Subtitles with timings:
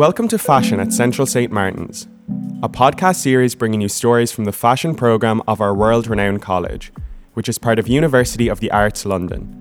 [0.00, 1.52] Welcome to Fashion at Central St.
[1.52, 2.08] Martin's,
[2.62, 6.90] a podcast series bringing you stories from the fashion programme of our world renowned college,
[7.34, 9.60] which is part of University of the Arts London.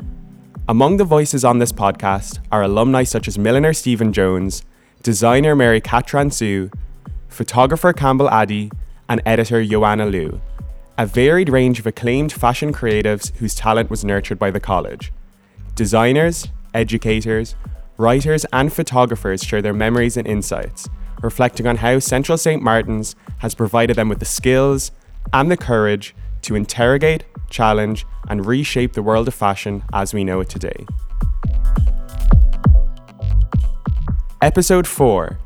[0.70, 4.64] Among the voices on this podcast are alumni such as milliner Stephen Jones,
[5.04, 6.74] designer Mary Katrantzou
[7.28, 8.72] photographer Campbell Addy,
[9.10, 10.40] and editor Joanna Liu,
[10.98, 15.12] a varied range of acclaimed fashion creatives whose talent was nurtured by the college.
[15.76, 17.58] Designers, educators,
[18.00, 20.88] writers, and photographers share their memories and insights,
[21.22, 22.64] reflecting on how Central St.
[22.64, 24.92] Martin's has provided them with the skills
[25.34, 30.40] and the courage to interrogate, challenge, and reshape the world of fashion as we know
[30.40, 30.86] it today.
[34.42, 35.38] Episode 4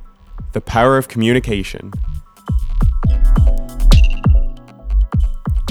[0.51, 1.91] The Power of Communication.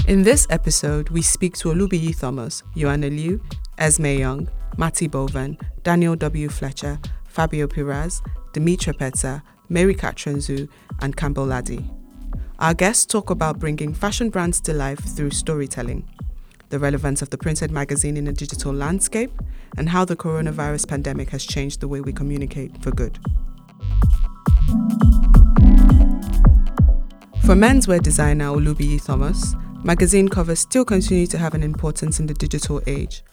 [0.05, 3.39] In this episode, we speak to Olubiyi Thomas, Joanna Liu,
[3.77, 6.49] Esme Young, Matty Bovan, Daniel W.
[6.49, 8.21] Fletcher, Fabio Piras,
[8.53, 10.67] Dimitra Petsa, Mary Katrantzou,
[11.01, 11.89] and Campbell Addy.
[12.59, 16.07] Our guests talk about bringing fashion brands to life through storytelling,
[16.69, 19.31] the relevance of the printed magazine in a digital landscape,
[19.77, 23.19] and how the coronavirus pandemic has changed the way we communicate for good.
[27.45, 32.33] For menswear designer Olubiyi Thomas, magazine covers still continue to have an importance in the
[32.33, 33.23] digital age.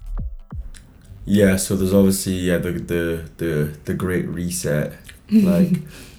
[1.33, 3.53] Yeah, so there's obviously yeah the the the,
[3.85, 4.93] the great reset.
[5.31, 5.75] Like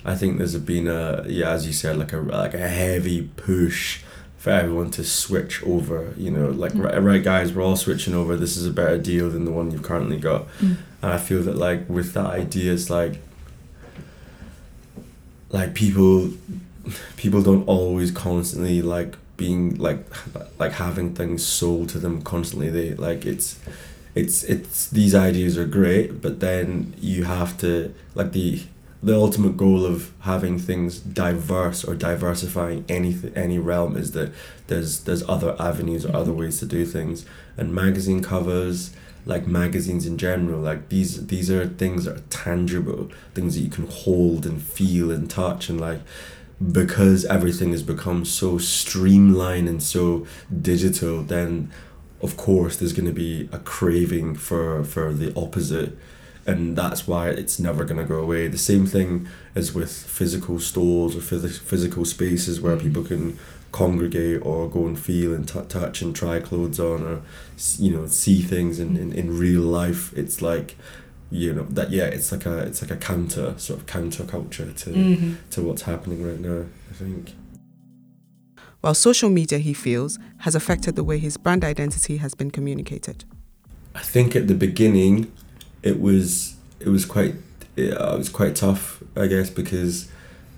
[0.06, 4.04] I think there's been a yeah as you said like a like a heavy push
[4.38, 6.14] for everyone to switch over.
[6.18, 8.38] You know, like right, right guys, we're all switching over.
[8.38, 10.78] This is a better deal than the one you've currently got, Mm.
[11.02, 13.16] and I feel that like with that idea, it's like
[15.50, 16.32] like people
[17.18, 20.06] people don't always constantly like being like
[20.60, 23.60] like having things sold to them constantly they like it's
[24.14, 28.62] it's it's these ideas are great but then you have to like the
[29.04, 34.32] the ultimate goal of having things diverse or diversifying any any realm is that
[34.68, 37.26] there's there's other avenues or other ways to do things.
[37.58, 43.12] And magazine covers like magazines in general like these these are things that are tangible
[43.36, 46.00] things that you can hold and feel and touch and like
[46.72, 50.26] because everything has become so streamlined and so
[50.60, 51.72] digital then
[52.22, 55.98] of course there's going to be a craving for for the opposite
[56.46, 58.48] and that's why it's never going to go away.
[58.48, 62.88] The same thing is with physical stores or phys- physical spaces where mm-hmm.
[62.88, 63.40] people can
[63.72, 67.22] congregate or go and feel and t- touch and try clothes on or
[67.78, 70.12] you know see things in, in, in real life.
[70.18, 70.76] It's like
[71.30, 74.72] you know that yeah it's like a it's like a counter sort of counter culture
[74.74, 75.34] to mm-hmm.
[75.50, 77.32] to what's happening right now i think
[78.82, 83.26] While social media, he feels, has affected the way his brand identity has been communicated.
[83.94, 85.32] I think at the beginning,
[85.84, 87.36] it was it was quite
[87.76, 90.10] yeah, it was quite tough, I guess, because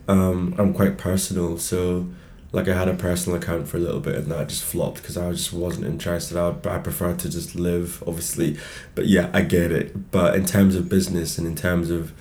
[0.07, 1.57] um, I'm quite personal.
[1.57, 2.07] So,
[2.53, 5.17] like, I had a personal account for a little bit, and that just flopped because
[5.17, 6.38] I just wasn't interested.
[6.38, 8.57] I I prefer to just live, obviously,
[8.95, 10.11] but yeah, I get it.
[10.11, 12.13] But in terms of business and in terms of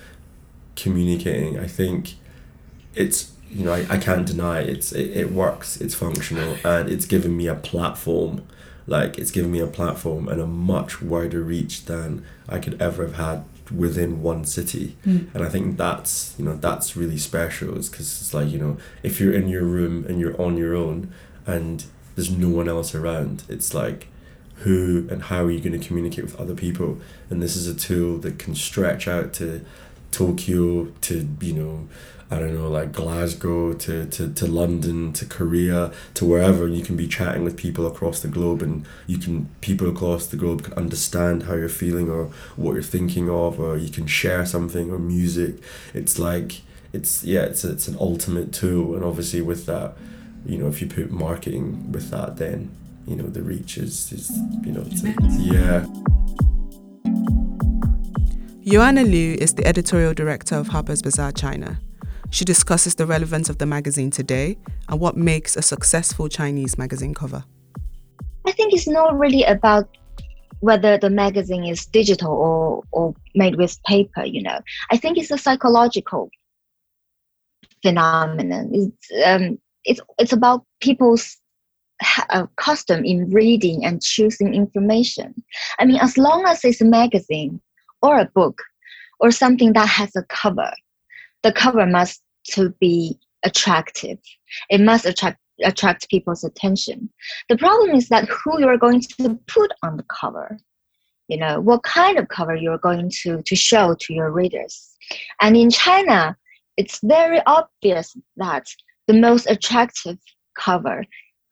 [0.75, 2.15] communicating, I think
[2.93, 5.79] it's you know I, I can't deny it's it, it works.
[5.79, 6.57] It's functional.
[6.63, 8.45] And it's given me a platform.
[8.85, 13.03] Like it's given me a platform and a much wider reach than I could ever
[13.03, 14.97] have had within one city.
[15.03, 15.27] Hmm.
[15.33, 18.77] And I think that's you know that's really special is because it's like you know
[19.03, 21.13] if you're in your room and you're on your own
[21.45, 21.85] and
[22.15, 24.07] there's no one else around it's like
[24.57, 26.99] who and how are you going to communicate with other people?
[27.29, 29.65] And this is a tool that can stretch out to
[30.13, 31.87] Tokyo to you know
[32.31, 36.83] I don't know like Glasgow to, to, to London to Korea to wherever And you
[36.83, 40.63] can be chatting with people across the globe and you can people across the globe
[40.63, 44.89] can understand how you're feeling or what you're thinking of or you can share something
[44.89, 45.57] or music.
[45.93, 49.95] It's like it's yeah it's it's an ultimate tool and obviously with that
[50.45, 52.69] you know if you put marketing with that then
[53.07, 54.29] you know the reach is, is
[54.63, 55.03] you know it's
[55.39, 55.85] yeah
[58.65, 61.81] Joanna Liu is the editorial director of Harper's Bazaar China.
[62.29, 64.57] She discusses the relevance of the magazine today
[64.87, 67.43] and what makes a successful Chinese magazine cover.
[68.47, 69.89] I think it's not really about
[70.61, 74.61] whether the magazine is digital or, or made with paper, you know.
[74.89, 76.29] I think it's a psychological
[77.81, 78.69] phenomenon.
[78.73, 81.37] It's, um, it's, it's about people's
[82.29, 85.43] uh, custom in reading and choosing information.
[85.79, 87.59] I mean, as long as it's a magazine
[88.03, 88.61] or a book
[89.19, 90.71] or something that has a cover,
[91.41, 92.21] the cover must
[92.51, 94.19] to be attractive.
[94.69, 97.09] It must attract attract people's attention.
[97.47, 100.57] The problem is that who you're going to put on the cover.
[101.27, 104.89] You know, what kind of cover you're going to, to show to your readers.
[105.41, 106.35] And in China,
[106.75, 108.65] it's very obvious that
[109.07, 110.17] the most attractive
[110.57, 111.05] cover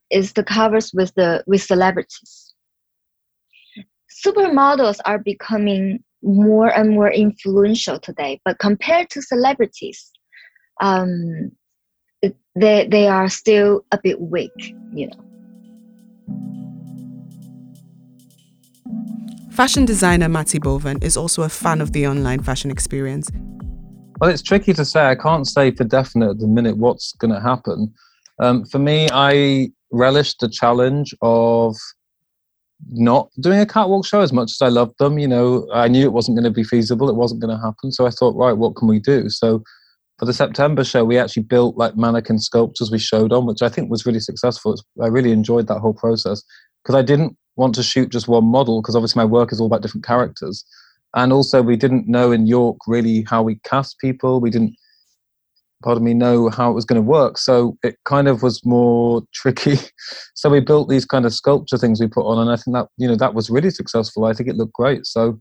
[0.10, 2.54] is the covers with the with celebrities.
[4.26, 10.12] Supermodels are becoming more and more influential today, but compared to celebrities,
[10.82, 11.52] um,
[12.56, 14.52] they they are still a bit weak,
[14.94, 15.26] you know.
[19.52, 23.30] Fashion designer Matty Bovan is also a fan of the online fashion experience.
[24.20, 25.06] Well, it's tricky to say.
[25.06, 27.94] I can't say for definite at the minute what's going to happen.
[28.40, 31.76] Um, for me, I relished the challenge of
[32.90, 35.20] not doing a catwalk show as much as I loved them.
[35.20, 37.92] You know, I knew it wasn't going to be feasible, it wasn't going to happen.
[37.92, 39.30] So I thought, right, what can we do?
[39.30, 39.64] So
[40.20, 43.70] for the September show, we actually built like mannequin sculptures we showed on, which I
[43.70, 44.74] think was really successful.
[44.74, 46.44] It's, I really enjoyed that whole process
[46.84, 49.68] because I didn't want to shoot just one model because obviously my work is all
[49.68, 50.64] about different characters.
[51.16, 54.40] And also, we didn't know in York really how we cast people.
[54.40, 54.76] We didn't,
[55.82, 57.38] pardon me, know how it was going to work.
[57.38, 59.78] So it kind of was more tricky.
[60.36, 62.88] so we built these kind of sculpture things we put on, and I think that
[62.98, 64.26] you know that was really successful.
[64.26, 65.06] I think it looked great.
[65.06, 65.40] So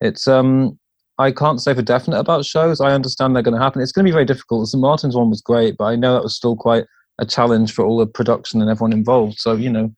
[0.00, 0.78] it's um
[1.18, 2.80] I can't say for definite about shows.
[2.80, 3.82] I understand they're going to happen.
[3.82, 4.62] It's going to be very difficult.
[4.62, 4.80] The St.
[4.80, 6.84] Martin's one was great, but I know that was still quite
[7.18, 9.38] a challenge for all the production and everyone involved.
[9.38, 9.92] So, you know,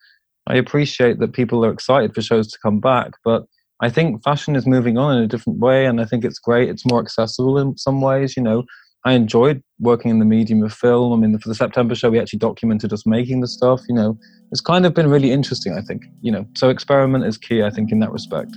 [0.46, 3.44] I appreciate that people are excited for shows to come back, but
[3.82, 6.68] I think fashion is moving on in a different way, and I think it's great.
[6.68, 8.36] It's more accessible in some ways.
[8.36, 8.64] You know,
[9.04, 11.14] I enjoyed working in the medium of film.
[11.14, 13.80] I mean, for the September show, we actually documented us making the stuff.
[13.88, 14.18] You know,
[14.52, 15.72] it's kind of been really interesting.
[15.72, 16.04] I think.
[16.20, 17.62] You know, so experiment is key.
[17.62, 18.54] I think in that respect.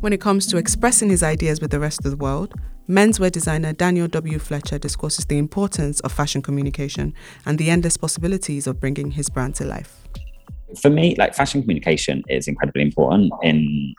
[0.00, 2.52] When it comes to expressing his ideas with the rest of the world,
[2.88, 4.38] menswear designer Daniel W.
[4.40, 7.14] Fletcher discusses the importance of fashion communication
[7.46, 10.06] and the endless possibilities of bringing his brand to life.
[10.82, 13.94] For me, like fashion communication is incredibly important in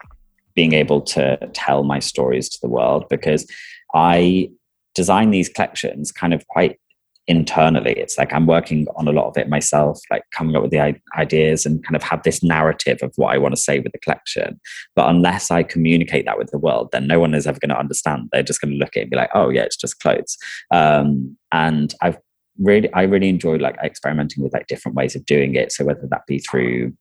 [0.56, 3.46] being able to tell my stories to the world because
[3.94, 4.50] I
[4.96, 6.80] design these collections kind of quite
[7.28, 7.92] internally.
[7.92, 10.94] It's like i'm working on a lot of it myself like coming up with the
[11.18, 13.98] ideas and kind of have this narrative of what i want to say with the
[13.98, 14.60] collection.
[14.94, 17.78] But unless i communicate that with the world then no one is ever going to
[17.78, 18.28] understand.
[18.30, 20.36] They're just going to look at it and be like oh yeah it's just clothes.
[20.70, 22.18] Um, and i've
[22.58, 25.72] really i really enjoyed like experimenting with like different ways of doing it.
[25.72, 26.92] So whether that be through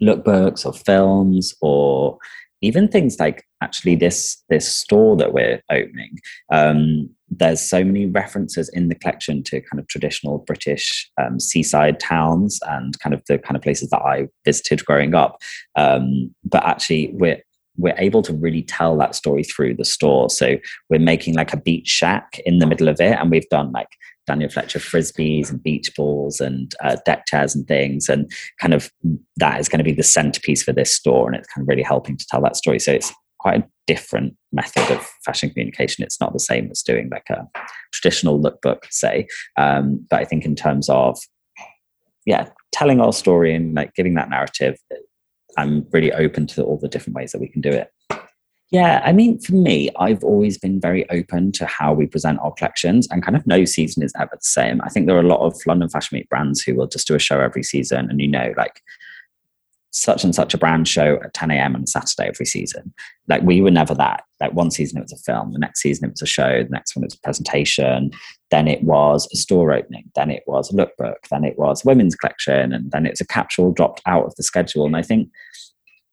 [0.00, 2.18] lookbooks or films or
[2.64, 6.18] even things like actually this this store that we're opening
[6.52, 11.98] um, there's so many references in the collection to kind of traditional british um, seaside
[11.98, 15.40] towns and kind of the kind of places that i visited growing up.
[15.76, 17.42] Um, but actually we're
[17.76, 20.30] we're able to really tell that story through the store.
[20.30, 20.58] So
[20.90, 23.88] we're making like a beach shack in the middle of it and we've done like
[24.26, 28.08] Daniel Fletcher frisbees and beach balls and uh, deck chairs and things.
[28.08, 28.30] And
[28.60, 28.90] kind of
[29.36, 31.26] that is going to be the centerpiece for this store.
[31.26, 32.78] And it's kind of really helping to tell that story.
[32.78, 36.02] So it's quite a different method of fashion communication.
[36.02, 37.46] It's not the same as doing like a
[37.92, 39.26] traditional lookbook, say.
[39.56, 41.18] Um, but I think in terms of,
[42.24, 44.78] yeah, telling our story and like giving that narrative,
[45.58, 47.90] I'm really open to all the different ways that we can do it.
[48.70, 52.52] Yeah, I mean, for me, I've always been very open to how we present our
[52.52, 54.80] collections, and kind of no season is ever the same.
[54.82, 57.14] I think there are a lot of London Fashion Week brands who will just do
[57.14, 58.82] a show every season, and you know, like
[59.94, 61.76] such and such a brand show at 10 a.m.
[61.76, 62.92] on Saturday every season.
[63.28, 64.24] Like we were never that.
[64.40, 66.70] Like one season it was a film, the next season it was a show, the
[66.70, 68.10] next one it was a presentation,
[68.50, 72.16] then it was a store opening, then it was a lookbook, then it was women's
[72.16, 74.84] collection, and then it's a capsule dropped out of the schedule.
[74.84, 75.28] And I think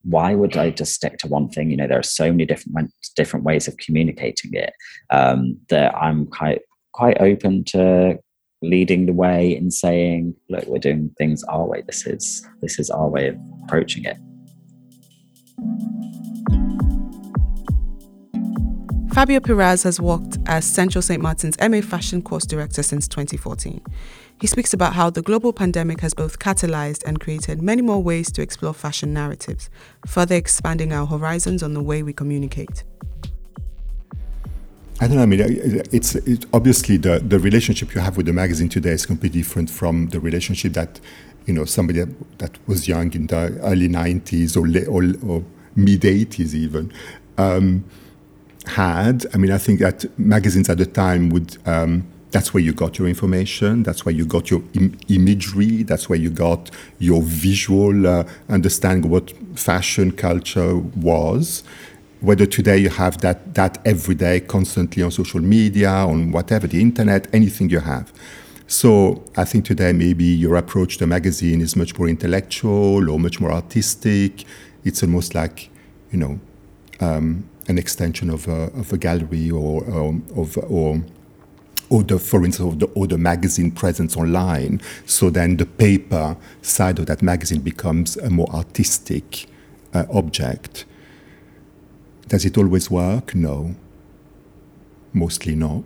[0.03, 1.69] why would I just stick to one thing?
[1.69, 4.73] You know, there are so many different different ways of communicating it
[5.09, 6.61] um, that I'm quite
[6.93, 8.17] quite open to
[8.61, 11.83] leading the way in saying, "Look, we're doing things our way.
[11.85, 14.17] This is this is our way of approaching it."
[19.13, 21.21] Fabio Piras has worked as Central St.
[21.21, 23.81] Martin's MA Fashion Course Director since 2014.
[24.39, 28.31] He speaks about how the global pandemic has both catalyzed and created many more ways
[28.31, 29.69] to explore fashion narratives,
[30.07, 32.85] further expanding our horizons on the way we communicate.
[35.01, 35.23] I don't know.
[35.23, 35.41] I mean,
[35.91, 39.69] it's, it's obviously the, the relationship you have with the magazine today is completely different
[39.69, 41.01] from the relationship that
[41.47, 42.05] you know somebody
[42.37, 45.43] that was young in the early '90s or, or, or
[45.75, 46.93] mid '80s even
[47.37, 47.83] um,
[48.67, 49.25] had.
[49.33, 52.97] I mean, I think that magazines at the time would um, that's where you got
[52.97, 53.83] your information.
[53.83, 55.83] That's where you got your Im- imagery.
[55.83, 61.63] That's where you got your visual uh, understanding of what fashion culture was.
[62.21, 66.79] Whether today you have that that every day, constantly on social media, on whatever the
[66.79, 68.13] internet, anything you have.
[68.67, 73.19] So I think today maybe your approach to a magazine is much more intellectual or
[73.19, 74.45] much more artistic.
[74.85, 75.69] It's almost like,
[76.11, 76.39] you know,
[77.01, 81.01] um, an extension of a, of a gallery or, um, of, or
[81.91, 84.81] or the, for instance, the, or the magazine presence online.
[85.05, 89.47] So then the paper side of that magazine becomes a more artistic
[89.93, 90.85] uh, object.
[92.29, 93.35] Does it always work?
[93.35, 93.75] No.
[95.11, 95.83] Mostly not.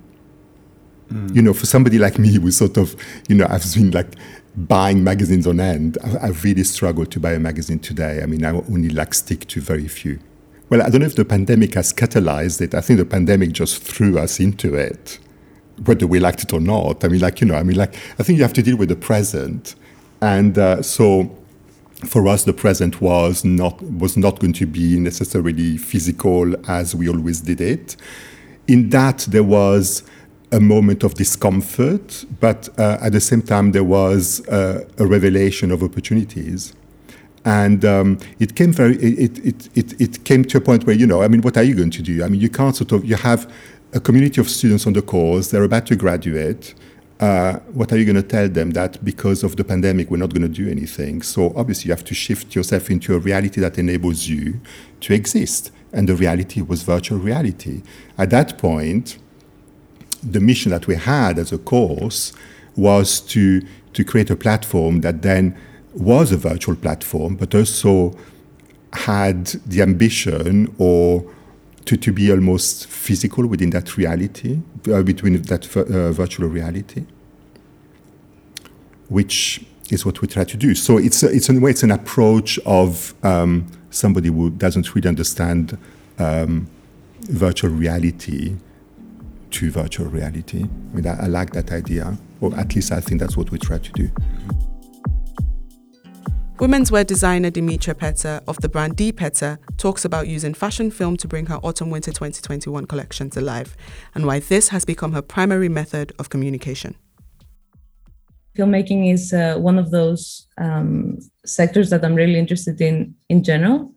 [1.11, 1.35] Mm.
[1.35, 2.95] You know, for somebody like me who sort of,
[3.27, 4.13] you know, I've been like
[4.55, 8.21] buying magazines on end, I, I really struggle to buy a magazine today.
[8.21, 10.19] I mean, I only like stick to very few.
[10.69, 12.73] Well, I don't know if the pandemic has catalyzed it.
[12.73, 15.19] I think the pandemic just threw us into it
[15.83, 17.03] whether we liked it or not.
[17.03, 18.89] I mean, like, you know, I mean, like, I think you have to deal with
[18.89, 19.75] the present.
[20.21, 21.35] And uh, so
[22.07, 27.09] for us, the present was not, was not going to be necessarily physical as we
[27.09, 27.95] always did it.
[28.67, 30.03] In that, there was
[30.51, 35.71] a moment of discomfort, but uh, at the same time, there was uh, a revelation
[35.71, 36.73] of opportunities.
[37.45, 41.05] And um, it came very, it, it, it, it came to a point where, you
[41.05, 42.23] know, I mean, what are you going to do?
[42.23, 43.51] I mean, you can't sort of, you have
[43.93, 46.73] a community of students on the course, they're about to graduate.
[47.19, 50.33] Uh, what are you going to tell them that because of the pandemic we're not
[50.33, 51.21] going to do anything?
[51.21, 54.59] So obviously you have to shift yourself into a reality that enables you
[55.01, 55.71] to exist.
[55.93, 57.83] And the reality was virtual reality.
[58.17, 59.17] At that point,
[60.21, 62.33] the mission that we had as a course
[62.75, 63.61] was to,
[63.93, 65.55] to create a platform that then
[65.95, 68.15] was a virtual platform, but also
[68.93, 71.25] had the ambition or
[71.85, 74.59] to, to be almost physical within that reality,
[74.91, 77.05] uh, between that uh, virtual reality,
[79.09, 80.73] which is what we try to do.
[80.73, 84.95] So it's, a, it's in a way, it's an approach of um, somebody who doesn't
[84.95, 85.77] really understand
[86.17, 86.67] um,
[87.21, 88.55] virtual reality
[89.51, 90.63] to virtual reality.
[90.63, 93.59] I mean, I, I like that idea, or at least I think that's what we
[93.59, 94.09] try to do.
[96.57, 101.17] Women's wear designer Dimitra Petsa of the brand Di Petsa talks about using fashion film
[101.17, 103.75] to bring her autumn winter 2021 collection to life
[104.15, 106.95] and why this has become her primary method of communication.
[108.57, 113.93] Filmmaking is uh, one of those um, sectors that I'm really interested in in general.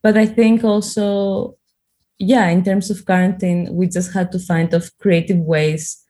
[0.00, 1.56] But I think also,
[2.20, 6.04] yeah, in terms of quarantine, we just had to find of creative ways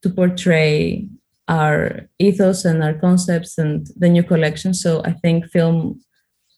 [0.00, 1.06] to portray
[1.48, 4.74] our ethos and our concepts and the new collection.
[4.74, 6.00] So I think film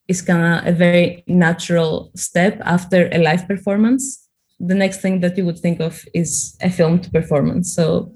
[0.08, 4.28] is kind of a very natural step after a live performance.
[4.60, 7.74] The next thing that you would think of is a filmed performance.
[7.74, 8.12] So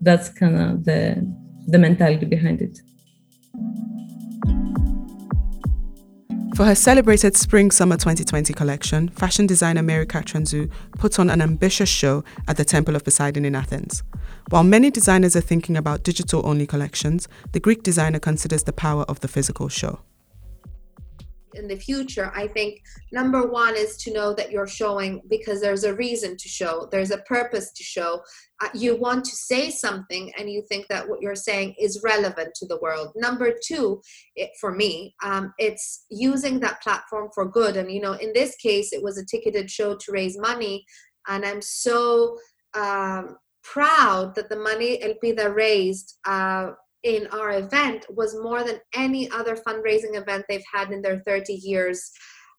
[0.00, 1.26] that's kind of the
[1.68, 2.80] the mentality behind it.
[6.54, 11.88] For her celebrated Spring Summer 2020 collection, fashion designer Mary Katrantzou put on an ambitious
[11.88, 14.02] show at the Temple of Poseidon in Athens.
[14.50, 19.04] While many designers are thinking about digital only collections, the Greek designer considers the power
[19.04, 20.00] of the physical show
[21.54, 22.82] in the future, I think
[23.12, 27.10] number one is to know that you're showing because there's a reason to show, there's
[27.10, 28.22] a purpose to show.
[28.62, 32.54] Uh, you want to say something and you think that what you're saying is relevant
[32.54, 33.12] to the world.
[33.16, 34.00] Number two,
[34.36, 37.76] it, for me, um, it's using that platform for good.
[37.76, 40.84] And, you know, in this case, it was a ticketed show to raise money.
[41.28, 42.38] And I'm so
[42.74, 46.70] um, proud that the money Elpida raised uh,
[47.04, 51.52] in our event was more than any other fundraising event they've had in their 30
[51.54, 52.10] years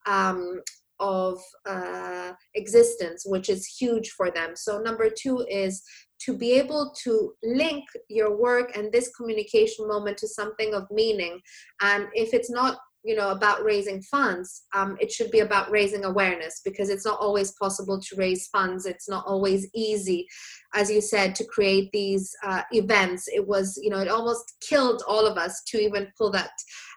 [0.06, 0.62] um,
[1.00, 4.52] of uh, existence, which is huge for them.
[4.56, 5.82] So, number two is
[6.22, 11.40] to be able to link your work and this communication moment to something of meaning.
[11.82, 16.06] And if it's not you know about raising funds um, it should be about raising
[16.06, 18.86] awareness because it's not always possible to raise funds.
[18.86, 20.28] It's not always easy
[20.74, 23.28] as you said to create these uh, events.
[23.28, 26.52] It was you know it almost killed all of us to even pull that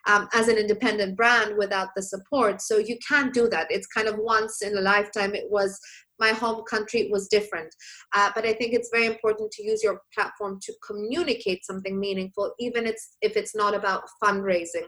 [0.07, 2.63] um, as an independent brand without the support.
[2.63, 3.67] So you can't do that.
[3.71, 5.35] It's kind of once in a lifetime.
[5.35, 5.79] It was
[6.19, 7.75] my home country was different.
[8.15, 12.53] Uh, but i think it's very important to use your platform to communicate something meaningful
[12.59, 14.87] even it's, if it's not about fundraising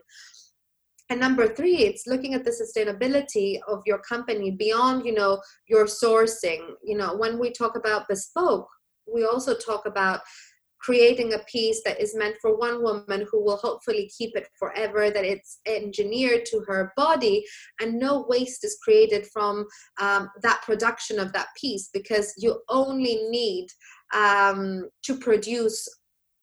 [1.11, 5.87] and number three it's looking at the sustainability of your company beyond you know your
[5.87, 6.73] sourcing.
[6.85, 8.69] You know when we talk about bespoke
[9.12, 10.21] we also talk about
[10.81, 15.11] creating a piece that is meant for one woman who will hopefully keep it forever
[15.11, 17.45] that it's engineered to her body
[17.81, 19.67] and no waste is created from
[20.00, 23.67] um, that production of that piece because you only need
[24.15, 25.88] um, to produce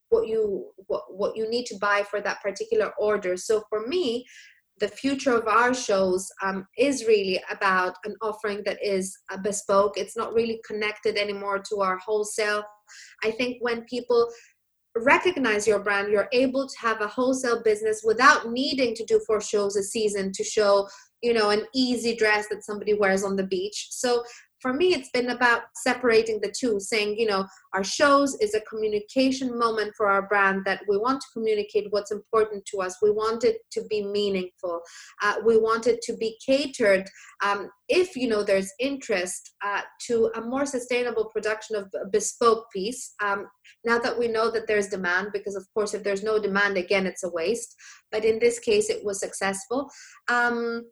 [0.09, 3.35] what you what, what you need to buy for that particular order.
[3.35, 4.25] So for me
[4.79, 9.97] the future of our shows um, is really about an offering that is uh, bespoke.
[9.97, 12.63] It's not really connected anymore to our wholesale.
[13.23, 14.29] I think when people
[14.97, 19.41] recognize your brand you're able to have a wholesale business without needing to do four
[19.41, 20.87] shows a season to show
[21.21, 24.23] you know an easy dress that somebody wears on the beach so
[24.65, 27.45] for me it's been about separating the two saying you know
[27.75, 32.11] our shows is a communication moment for our brand that we want to communicate what's
[32.11, 32.95] important to us.
[33.01, 34.79] We want it to be meaningful.
[35.21, 37.07] Uh, we want it to be catered
[37.43, 43.13] um, if you know there's interest uh, to a more sustainable production of bespoke piece.
[43.21, 43.47] Um,
[43.83, 47.05] now that we know that there's demand because of course if there's no demand again
[47.05, 47.75] it's a waste.
[48.11, 49.89] But in this case it was successful.
[50.29, 50.85] Um,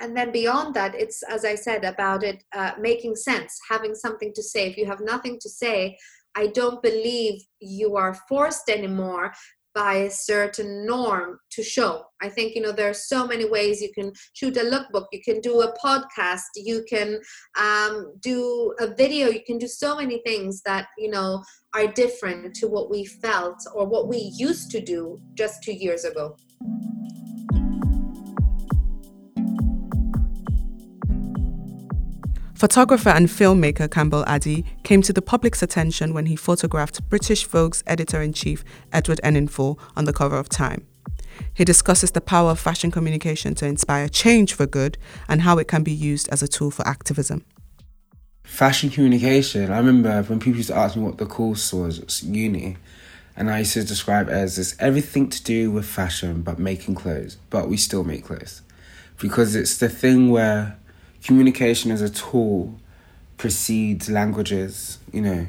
[0.00, 4.32] and then beyond that it's as i said about it uh, making sense having something
[4.34, 4.68] to say.
[4.68, 5.96] If you have nothing to say
[6.34, 9.32] i don't believe you are forced anymore
[9.74, 12.04] by a certain norm to show.
[12.20, 15.20] I think you know there are so many ways you can shoot a lookbook you
[15.22, 17.20] can do a podcast you can
[17.58, 21.42] um, do a video you can do so many things that you know
[21.74, 26.04] are different to what we felt or what we used to do just two years
[26.04, 26.36] ago
[32.62, 37.82] Photographer and filmmaker Campbell Addy came to the public's attention when he photographed British Vogue's
[37.88, 40.86] editor in chief Edward Enninful on the cover of Time.
[41.52, 44.96] He discusses the power of fashion communication to inspire change for good
[45.28, 47.44] and how it can be used as a tool for activism.
[48.44, 52.22] Fashion communication, I remember when people used to ask me what the course was at
[52.22, 52.76] uni,
[53.36, 56.94] and I used to describe it as this everything to do with fashion but making
[56.94, 58.62] clothes, but we still make clothes.
[59.18, 60.78] Because it's the thing where
[61.24, 62.78] communication as a tool
[63.36, 65.46] precedes languages, you know,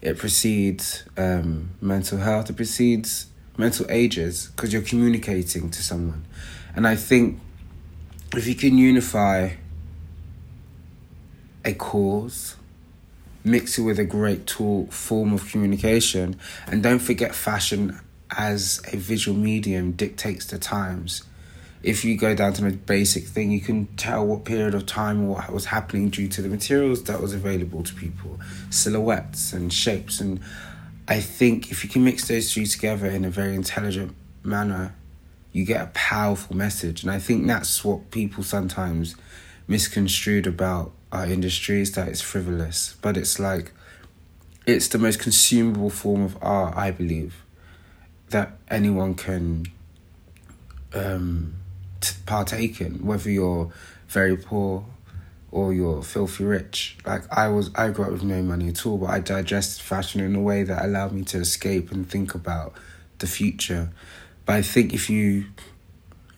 [0.00, 6.24] it precedes um, mental health, it precedes mental ages because you're communicating to someone.
[6.74, 7.38] And I think
[8.34, 9.50] if you can unify
[11.64, 12.56] a cause,
[13.44, 16.36] mix it with a great tool form of communication,
[16.66, 18.00] and don't forget fashion
[18.30, 21.24] as a visual medium dictates the times
[21.82, 25.28] if you go down to the basic thing, you can tell what period of time
[25.28, 30.20] what was happening due to the materials that was available to people, silhouettes and shapes.
[30.20, 30.40] And
[31.08, 34.94] I think if you can mix those three together in a very intelligent manner,
[35.52, 37.02] you get a powerful message.
[37.02, 39.16] And I think that's what people sometimes
[39.66, 43.72] misconstrued about our industry is that it's frivolous, but it's like
[44.66, 47.42] it's the most consumable form of art, I believe,
[48.28, 49.66] that anyone can
[50.94, 51.59] um,
[52.26, 53.72] partake in, whether you're
[54.08, 54.84] very poor
[55.50, 56.96] or you're filthy rich.
[57.04, 60.20] Like I was, I grew up with no money at all, but I digested fashion
[60.20, 62.74] in a way that allowed me to escape and think about
[63.18, 63.90] the future.
[64.46, 65.46] But I think if you,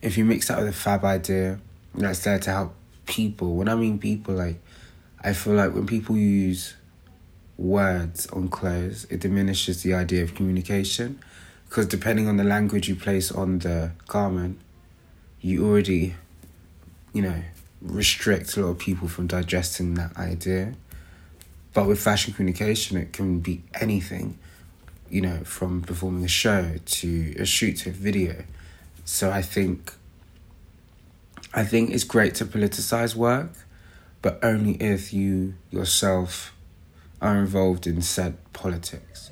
[0.01, 1.61] if you mix that with a fab idea
[1.95, 2.75] that's there to help
[3.07, 4.61] people, when I mean people, like
[5.23, 6.75] I feel like when people use
[7.59, 11.21] words on clothes, it diminishes the idea of communication.
[11.69, 14.59] Because depending on the language you place on the garment,
[15.43, 16.15] you already,
[17.13, 17.43] you know,
[17.81, 20.75] restrict a lot of people from digesting that idea.
[21.75, 24.39] But with fashion communication, it can be anything,
[25.11, 28.45] you know, from performing a show to a shoot to a video.
[29.05, 29.93] So I think,
[31.53, 33.51] I think it's great to politicize work,
[34.21, 36.55] but only if you yourself
[37.21, 39.31] are involved in said politics.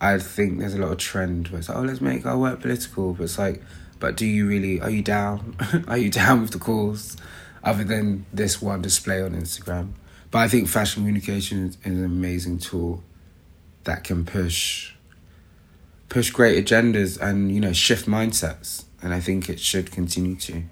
[0.00, 2.60] I think there's a lot of trend where it's like, oh, let's make our work
[2.60, 3.62] political, but it's like,
[3.98, 5.56] but do you really, are you down?
[5.88, 7.16] are you down with the cause
[7.62, 9.92] other than this one display on Instagram?
[10.30, 13.02] But I think fashion communication is an amazing tool
[13.84, 14.92] that can push
[16.08, 18.84] push great agendas and you know shift mindsets.
[19.02, 20.64] And i think it should continue to.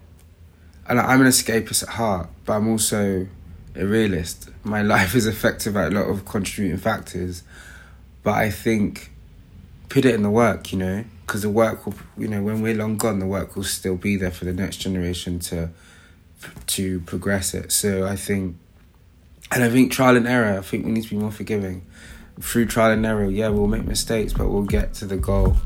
[0.89, 3.27] And i'm an escapist at heart but i'm also
[3.75, 4.51] a realist.
[4.63, 7.43] My life is affected by a lot of contributing factors.
[8.23, 9.13] But i think
[9.89, 12.75] put it in the work you know because the work will, you know, when we're
[12.75, 15.71] long gone, the work will still be there for the next generation to
[16.67, 17.73] to progress it.
[17.73, 18.57] So I think,
[19.51, 20.59] and I think trial and error.
[20.59, 21.87] I think we need to be more forgiving.
[22.41, 25.57] Through trial and error, yeah, we'll make mistakes, but we'll get to the goal.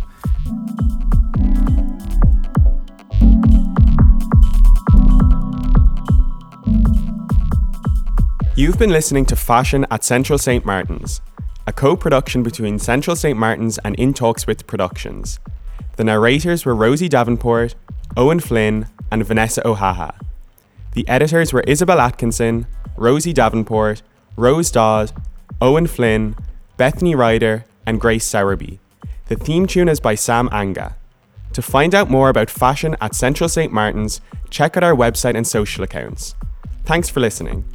[8.55, 10.65] You've been listening to Fashion at Central St.
[10.65, 11.21] Martin's,
[11.69, 13.39] a co production between Central St.
[13.39, 15.39] Martin's and In Talks with Productions.
[15.97, 17.75] The narrators were Rosie Davenport,
[18.17, 20.19] Owen Flynn, and Vanessa Ohaha.
[20.95, 24.01] The editors were Isabel Atkinson, Rosie Davenport,
[24.35, 25.13] Rose Dodd,
[25.61, 26.37] Owen Flynn,
[26.79, 28.79] Bethany Ryder, and Grace Sowerby.
[29.27, 30.97] The theme tune is by Sam Anga.
[31.53, 33.71] To find out more about fashion at Central St.
[33.71, 36.35] Martin's, check out our website and social accounts.
[36.87, 37.67] Thanks for listening.